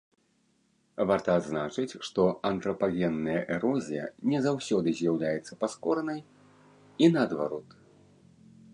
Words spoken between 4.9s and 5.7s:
з'яўляецца